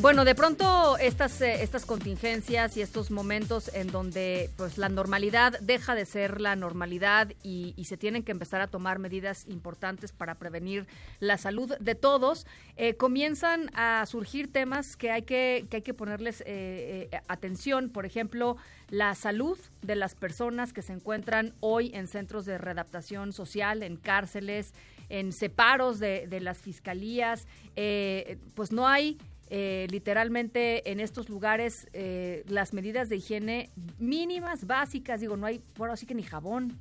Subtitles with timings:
[0.00, 5.60] Bueno, de pronto estas, eh, estas contingencias y estos momentos en donde pues la normalidad
[5.60, 10.36] deja de ser la normalidad y, se tienen que empezar a tomar medidas importantes para
[10.36, 10.86] prevenir
[11.18, 15.92] la salud de todos, eh, comienzan a surgir temas que hay que, que hay que
[15.92, 17.90] ponerles eh, atención.
[17.90, 18.56] Por ejemplo,
[18.88, 23.96] la salud de las personas que se encuentran hoy en centros de readaptación social, en
[23.96, 24.72] cárceles,
[25.10, 27.46] en separos de, de las fiscalías.
[28.54, 29.18] pues no hay
[29.52, 35.60] eh, literalmente en estos lugares eh, las medidas de higiene mínimas, básicas, digo, no hay,
[35.76, 36.78] bueno, así que ni jabón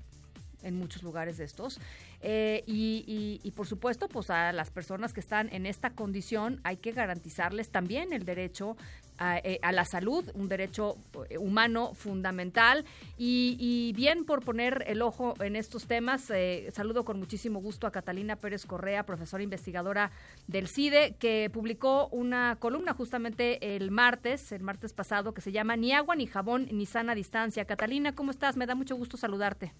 [0.61, 1.79] en muchos lugares de estos.
[2.21, 6.77] Eh, y, y, por supuesto, pues a las personas que están en esta condición hay
[6.77, 8.77] que garantizarles también el derecho
[9.21, 10.95] eh, a, la salud, un derecho
[11.29, 12.85] eh, humano fundamental.
[13.17, 17.91] Y, bien por poner el ojo en estos temas, eh, saludo con muchísimo gusto a
[17.91, 20.11] Catalina Pérez Correa, profesora investigadora
[20.47, 25.75] del CIDE, que publicó una columna justamente el martes, el martes pasado, que se llama
[25.75, 27.65] Ni agua, ni jabón, ni sana distancia.
[27.65, 28.55] Catalina, ¿cómo estás?
[28.55, 29.73] Me da mucho gusto saludarte.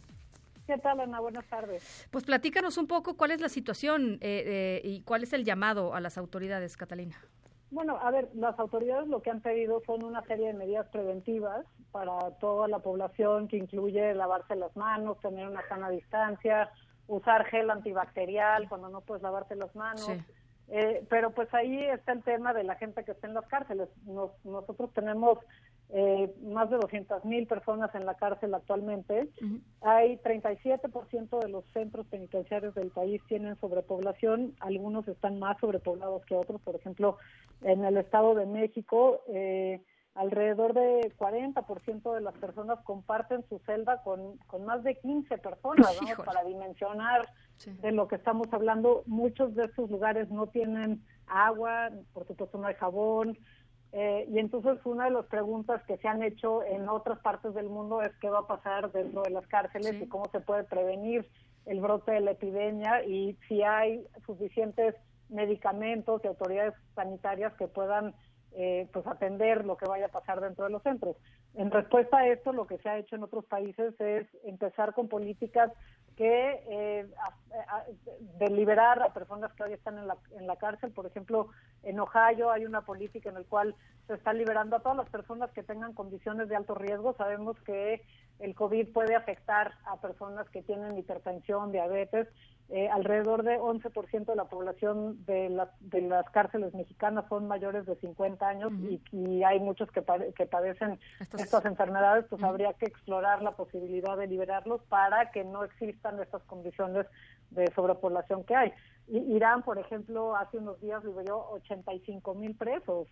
[0.67, 1.21] ¿Qué tal, Ana?
[1.21, 2.07] Buenas tardes.
[2.11, 6.17] Pues platícanos un poco cuál es la situación y cuál es el llamado a las
[6.17, 7.15] autoridades, Catalina.
[7.71, 11.65] Bueno, a ver, las autoridades lo que han pedido son una serie de medidas preventivas
[11.91, 16.71] para toda la población, que incluye lavarse las manos, tener una sana distancia,
[17.07, 20.09] usar gel antibacterial cuando no puedes lavarte las manos.
[20.71, 23.89] Eh, pero pues ahí está el tema de la gente que está en las cárceles.
[24.43, 25.39] nosotros tenemos
[25.91, 29.29] eh, más de 200 mil personas en la cárcel actualmente.
[29.81, 36.35] Hay 37% de los centros penitenciarios del país tienen sobrepoblación, algunos están más sobrepoblados que
[36.35, 36.61] otros.
[36.61, 37.17] Por ejemplo,
[37.61, 39.81] en el Estado de México, eh,
[40.13, 45.97] alrededor de 40% de las personas comparten su celda con, con más de 15 personas,
[46.25, 47.27] Para dimensionar
[47.81, 52.67] de lo que estamos hablando, muchos de estos lugares no tienen agua, por supuesto no
[52.67, 53.37] hay jabón,
[53.91, 57.69] eh, y entonces una de las preguntas que se han hecho en otras partes del
[57.69, 61.27] mundo es qué va a pasar dentro de las cárceles y cómo se puede prevenir
[61.65, 64.95] el brote de la epidemia y si hay suficientes
[65.29, 68.13] medicamentos y autoridades sanitarias que puedan
[68.53, 71.15] eh, pues atender lo que vaya a pasar dentro de los centros.
[71.55, 75.07] En respuesta a esto, lo que se ha hecho en otros países es empezar con
[75.07, 75.71] políticas
[76.15, 77.07] que eh,
[78.37, 80.91] de liberar a personas que hoy están en la, en la cárcel.
[80.91, 81.49] Por ejemplo,
[81.83, 83.75] en Ohio hay una política en la cual
[84.07, 87.13] se está liberando a todas las personas que tengan condiciones de alto riesgo.
[87.13, 88.01] Sabemos que
[88.39, 92.27] el COVID puede afectar a personas que tienen hipertensión, diabetes.
[92.71, 97.87] Eh, alrededor de 11% de la población de las, de las cárceles mexicanas son mayores
[97.87, 98.71] de 50 años
[99.11, 100.03] y, hay muchos que,
[100.35, 105.63] que padecen estas, enfermedades, pues habría que explorar la posibilidad de liberarlos para que no
[105.63, 107.07] existan estas condiciones
[107.51, 108.73] de sobrepoblación que hay.
[109.11, 113.07] Irán, por ejemplo, hace unos días liberó 85 mil presos.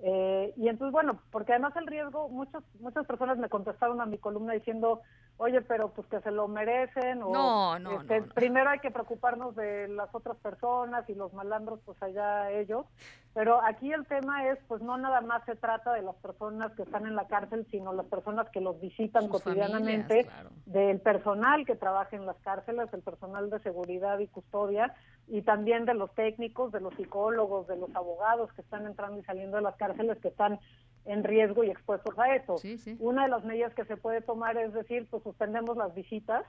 [0.00, 4.18] eh, y entonces, bueno, porque además el riesgo, muchas muchas personas me contestaron a mi
[4.18, 5.00] columna diciendo,
[5.38, 9.56] oye, pero pues que se lo merecen, o no, no, este, primero hay que preocuparnos
[9.56, 12.84] de las otras personas y los malandros, pues allá ellos.
[13.34, 16.82] Pero aquí el tema es, pues no nada más se trata de las personas que
[16.82, 20.26] están en la cárcel, sino las personas que los visitan cotidianamente,
[20.66, 24.94] del personal que trabaja en las cárceles, el personal de seguridad y custodia,
[25.28, 29.24] y también de los técnicos, de los psicólogos, de los abogados que están entrando y
[29.24, 30.60] saliendo de las cárceles que están
[31.06, 32.56] en riesgo y expuestos a eso.
[32.98, 36.44] Una de las medidas que se puede tomar es decir, pues suspendemos las visitas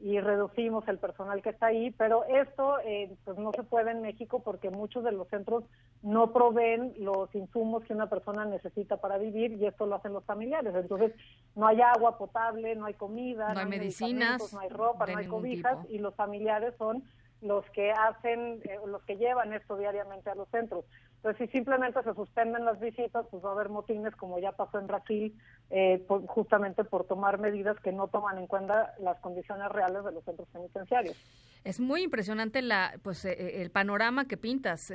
[0.00, 4.00] y reducimos el personal que está ahí, pero esto eh, pues no se puede en
[4.00, 5.64] México porque muchos de los centros
[6.02, 10.24] no proveen los insumos que una persona necesita para vivir y esto lo hacen los
[10.24, 10.72] familiares.
[10.74, 11.12] Entonces
[11.56, 15.26] no hay agua potable, no hay comida, no, hay, medicinas, no hay ropa, no hay
[15.26, 17.02] cobijas y los familiares son
[17.40, 20.84] los que hacen, eh, los que llevan esto diariamente a los centros.
[21.18, 24.78] Entonces, si simplemente se suspenden las visitas, pues va a haber motines, como ya pasó
[24.78, 25.36] en Brasil,
[25.68, 30.24] eh, justamente por tomar medidas que no toman en cuenta las condiciones reales de los
[30.24, 31.16] centros penitenciarios.
[31.64, 34.92] Es muy impresionante la, pues, eh, el panorama que pintas,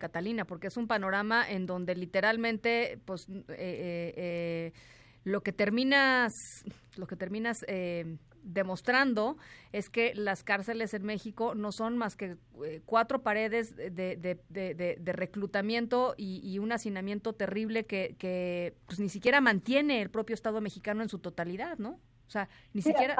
[0.00, 3.28] Catalina, porque es un panorama en donde literalmente, pues,
[5.24, 6.32] lo que terminas,
[6.96, 7.64] lo que terminas
[8.42, 9.36] demostrando
[9.72, 15.12] es que las cárceles en México no son más que eh, cuatro paredes de, de,
[15.12, 21.02] reclutamiento y, un hacinamiento terrible que, que pues ni siquiera mantiene el propio Estado mexicano
[21.02, 21.98] en su totalidad, ¿no?
[22.26, 23.14] O sea, ni siquiera...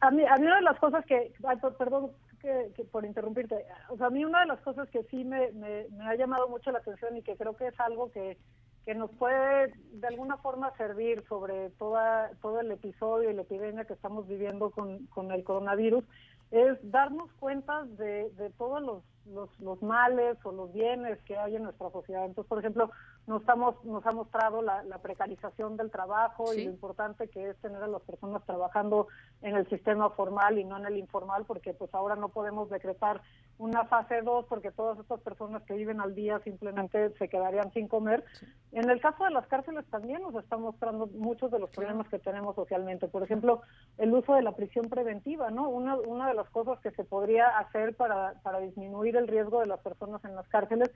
[0.00, 1.32] A, mí, a mí una de las cosas que,
[1.78, 2.10] perdón
[2.40, 5.86] que, por interrumpirte, o sea, a mí una de las cosas que sí me, me,
[5.90, 8.38] me ha llamado mucho la atención y que creo que es algo que
[8.84, 13.84] que nos puede de alguna forma servir sobre toda, todo el episodio y la epidemia
[13.84, 16.04] que estamos viviendo con, con el coronavirus,
[16.52, 21.56] es darnos cuenta de, de todos los, los, los, males o los bienes que hay
[21.56, 22.26] en nuestra sociedad.
[22.26, 22.90] Entonces, por ejemplo,
[23.26, 27.56] nos, estamos, nos ha mostrado la, la precarización del trabajo y lo importante que es
[27.58, 29.08] tener a las personas trabajando
[29.40, 33.22] en el sistema formal y no en el informal, porque pues ahora no podemos decretar
[33.58, 37.88] una fase 2 porque todas estas personas que viven al día simplemente se quedarían sin
[37.88, 38.24] comer.
[38.72, 42.18] En el caso de las cárceles también nos está mostrando muchos de los problemas que
[42.18, 43.08] tenemos socialmente.
[43.08, 43.62] Por ejemplo,
[43.98, 45.68] el uso de la prisión preventiva, ¿no?
[45.68, 49.66] Una, una de las cosas que se podría hacer para, para disminuir el riesgo de
[49.66, 50.90] las personas en las cárceles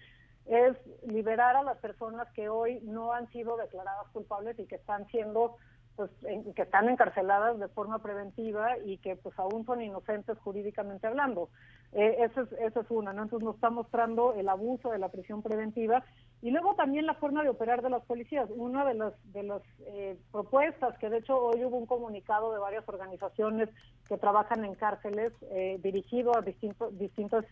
[0.47, 0.77] es
[1.07, 5.57] liberar a las personas que hoy no han sido declaradas culpables y que están siendo
[5.97, 6.11] pues
[6.55, 11.49] que están encarceladas de forma preventiva y que pues aún son inocentes jurídicamente hablando.
[11.93, 13.23] Eh, eso, es, eso es una, ¿no?
[13.23, 16.05] Entonces nos está mostrando el abuso de la prisión preventiva
[16.43, 18.49] y luego también la forma de operar de las policías.
[18.55, 22.59] Una de las, de las eh, propuestas, que de hecho hoy hubo un comunicado de
[22.59, 23.71] varias organizaciones
[24.07, 27.45] que trabajan en cárceles eh, dirigido a distintos, distintas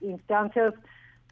[0.00, 0.74] instancias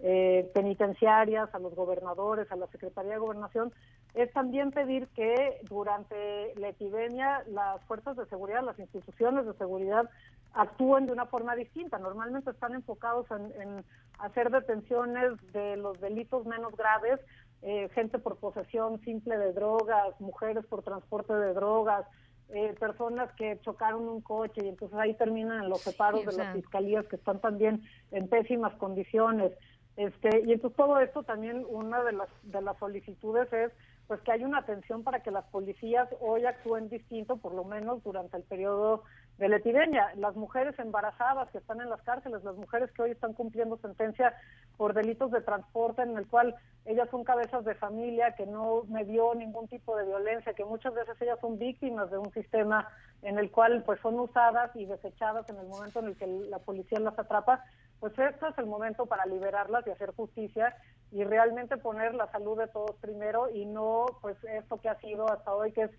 [0.00, 3.72] eh, penitenciarias, a los gobernadores, a la Secretaría de Gobernación,
[4.14, 10.08] es también pedir que durante la epidemia las fuerzas de seguridad, las instituciones de seguridad
[10.54, 11.98] actúen de una forma distinta.
[11.98, 13.84] Normalmente están enfocados en,
[14.18, 17.20] hacer detenciones de los delitos menos graves,
[17.62, 22.06] eh, gente por posesión simple de drogas, mujeres por transporte de drogas,
[22.50, 26.54] eh, personas que chocaron un coche y entonces ahí terminan en los separos de las
[26.54, 29.52] fiscalías que están también en pésimas condiciones.
[29.98, 33.72] Este, y entonces todo esto también una de las de las solicitudes es
[34.06, 38.02] pues que hay una atención para que las policías hoy actúen distinto, por lo menos
[38.04, 39.02] durante el periodo
[39.38, 40.12] de la epidemia.
[40.14, 44.34] Las mujeres embarazadas que están en las cárceles, las mujeres que hoy están cumpliendo sentencia
[44.76, 46.54] por delitos de transporte en el cual
[46.86, 50.94] ellas son cabezas de familia, que no me dio ningún tipo de violencia, que muchas
[50.94, 52.88] veces ellas son víctimas de un sistema
[53.22, 56.60] en el cual pues son usadas y desechadas en el momento en el que la
[56.60, 57.64] policía las atrapa
[58.00, 60.76] pues este es el momento para liberarlas y hacer justicia
[61.10, 65.30] y realmente poner la salud de todos primero y no pues esto que ha sido
[65.30, 65.90] hasta hoy que es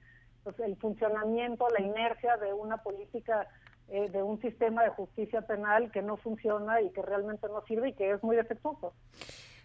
[0.44, 3.48] pues el funcionamiento, la inercia de una política
[3.90, 7.90] eh, de un sistema de justicia penal que no funciona y que realmente no sirve
[7.90, 8.94] y que es muy defectuoso.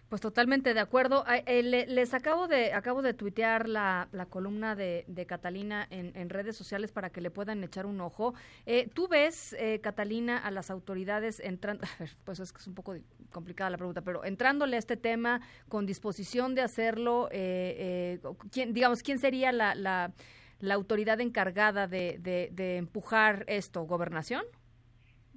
[0.09, 1.25] Pues totalmente de acuerdo.
[1.27, 6.29] Eh, les acabo de acabo de tuitear la, la columna de, de Catalina en, en,
[6.29, 8.35] redes sociales para que le puedan echar un ojo.
[8.67, 11.85] Eh, ¿Tú ves, eh, Catalina, a las autoridades entrando,
[12.23, 12.95] pues es que es un poco
[13.31, 19.17] complicada la pregunta, pero entrándole a este tema con disposición de hacerlo, ¿quién, digamos, ¿quién
[19.17, 20.13] sería la, la,
[20.59, 23.83] la autoridad encargada de, de empujar esto?
[23.83, 24.45] ¿Gobernación?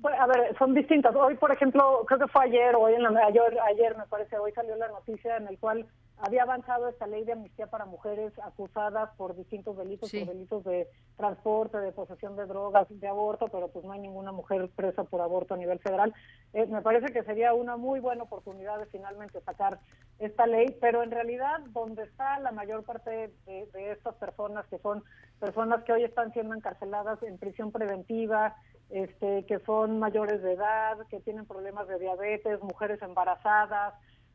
[0.05, 1.15] A ver, son distintas.
[1.15, 4.39] Hoy, por ejemplo, creo que fue ayer o hoy en la ayer, ayer me parece,
[4.39, 5.87] hoy salió la noticia en el cual
[6.21, 10.89] había avanzado esta ley de amnistía para mujeres acusadas por distintos delitos, por delitos de
[11.17, 15.21] transporte, de posesión de drogas, de aborto, pero pues no hay ninguna mujer presa por
[15.21, 16.13] aborto a nivel federal.
[16.55, 19.79] Eh, me parece que sería una muy buena oportunidad de finalmente sacar
[20.19, 23.11] esta ley, pero en realidad donde está la mayor parte
[23.47, 25.05] de, de estas personas, que son
[25.39, 28.57] personas que hoy están siendo encarceladas en prisión preventiva,
[28.91, 33.95] este, que son mayores de edad, que tienen problemas de diabetes, mujeres embarazadas,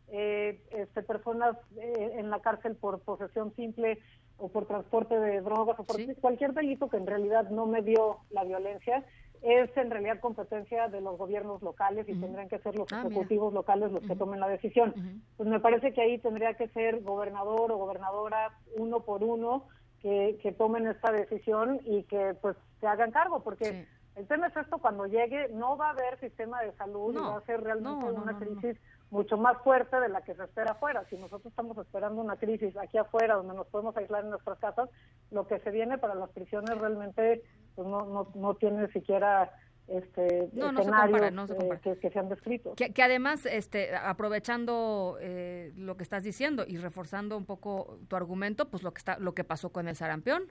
[0.09, 4.00] eh, este, personas eh, en la cárcel por posesión simple
[4.38, 8.17] o por transporte de drogas o por cualquier delito que en realidad no me dio
[8.29, 9.03] la violencia
[9.44, 13.53] es en realidad competencia de los gobiernos locales y tendrían que ser los ah, ejecutivos
[13.53, 14.94] locales los que tomen la decisión.
[15.35, 19.66] Pues me parece que ahí tendría que ser gobernador o gobernadora uno por uno
[20.01, 24.57] que, que tomen esta decisión y que pues se hagan cargo, porque el tema es
[24.57, 28.37] esto, cuando llegue no va a haber sistema de salud, va a ser realmente una
[28.37, 28.77] crisis
[29.09, 31.03] mucho más fuerte de la que se espera afuera.
[31.09, 34.89] Si nosotros estamos esperando una crisis aquí afuera, donde nos podemos aislar en nuestras casas,
[35.31, 37.43] lo que se viene para las prisiones realmente
[37.75, 39.51] pues, no, no, no tiene siquiera
[39.87, 41.49] este no, escenarios
[41.83, 42.73] se que, se han descrito.
[42.75, 48.15] Que, que, además, este, aprovechando eh, lo que estás diciendo y reforzando un poco tu
[48.15, 50.43] argumento, pues lo que está, lo que pasó con el sarampión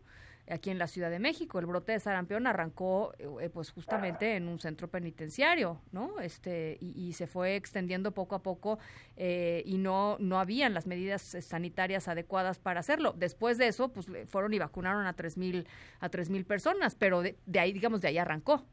[0.48, 1.58] aquí en la Ciudad de México.
[1.58, 6.20] El brote de sarampión arrancó eh, pues justamente en un centro penitenciario, ¿no?
[6.20, 8.78] Este y, se fue extendiendo poco a poco
[9.16, 13.12] eh, y no no habían las medidas sanitarias adecuadas para hacerlo.
[13.16, 15.66] Después de eso, pues fueron y vacunaron a tres mil
[16.00, 18.64] a tres mil personas, pero de, ahí digamos de ahí arrancó.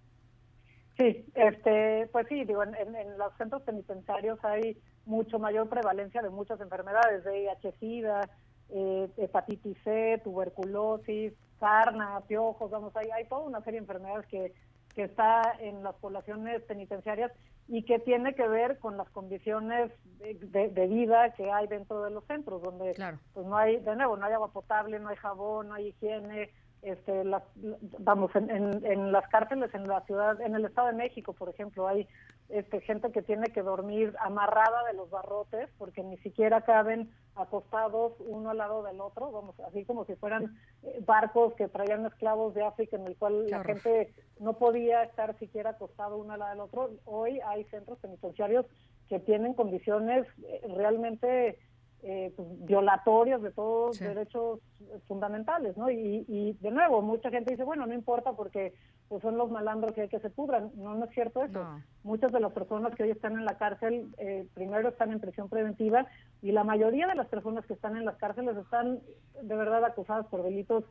[0.97, 6.59] Sí, este, pues sí, digo, en, los centros penitenciarios hay mucho mayor prevalencia de muchas
[6.59, 7.71] enfermedades, de VIH,
[8.71, 14.53] eh, hepatitis C, tuberculosis, sarna, piojos, vamos, hay, hay toda una serie de enfermedades que,
[14.95, 17.31] que está en las poblaciones penitenciarias
[17.67, 22.25] y que tiene que ver con las condiciones de, vida que hay dentro de los
[22.25, 22.95] centros, donde
[23.33, 26.49] pues no hay, de nuevo, no hay agua potable, no hay jabón, no hay higiene,
[26.81, 27.23] este,
[27.99, 28.49] vamos, en,
[28.85, 32.07] en, las cárceles en la ciudad, en el Estado de México, por ejemplo, hay
[32.49, 38.13] este, gente que tiene que dormir amarrada de los barrotes porque ni siquiera caben acostados
[38.19, 42.53] uno al lado del otro, vamos, así como si fueran eh, barcos que traían esclavos
[42.53, 46.51] de África en el cual la gente no podía estar siquiera acostado uno al lado
[46.51, 46.89] del otro.
[47.05, 48.65] Hoy hay centros penitenciarios
[49.09, 51.59] que tienen condiciones eh, realmente
[52.03, 54.59] eh, pues, violatorios de todos los derechos
[55.07, 55.91] fundamentales, ¿no?
[55.91, 58.73] Y, y, de nuevo, mucha gente dice, bueno, no importa porque
[59.09, 60.71] pues son los malandros que hay que se pudran.
[60.75, 61.65] No, no es cierto eso.
[62.03, 65.49] Muchas de las personas que hoy están en la cárcel, eh, primero están en prisión
[65.49, 66.05] preventiva
[66.43, 68.99] y la mayoría de las personas que están en las cárceles están
[69.41, 70.85] de verdad acusadas por delitos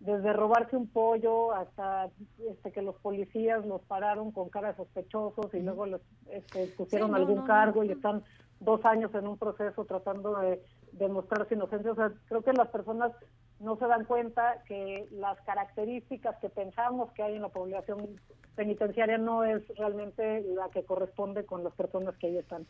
[0.00, 5.52] desde robarse un pollo hasta este, que los policías los pararon con cara de sospechosos
[5.54, 8.22] y luego les este, pusieron algún cargo y están
[8.64, 11.92] dos años en un proceso tratando de demostrar su inocencia.
[11.92, 13.12] O sea, creo que las personas
[13.60, 18.20] no se dan cuenta que las características que pensamos que hay en la población
[18.56, 22.66] penitenciaria no es realmente la que corresponde con las personas que ahí están.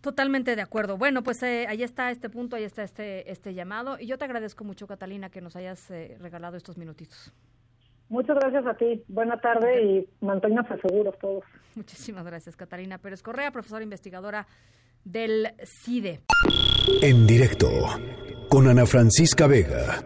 [0.00, 0.96] Totalmente de acuerdo.
[0.96, 3.98] Bueno, pues eh, ahí está este punto, ahí está este, este llamado.
[3.98, 7.32] Y yo te agradezco mucho, Catalina, que nos hayas eh, regalado estos minutitos.
[8.08, 9.02] Muchas gracias a ti.
[9.08, 11.44] Buena tarde y manténganse seguros todos.
[11.74, 14.46] Muchísimas gracias, Catalina Pérez Correa, profesora investigadora
[15.04, 16.20] del CIDE.
[17.02, 17.70] En directo
[18.48, 20.02] con Ana Francisca Vega.